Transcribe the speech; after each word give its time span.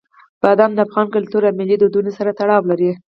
بادام 0.41 0.71
د 0.75 0.79
افغان 0.85 1.07
کلتور 1.15 1.41
او 1.49 1.57
ملي 1.59 1.75
دودونو 1.79 2.11
سره 2.17 2.35
تړاو 2.39 2.67
لري. 2.71 2.91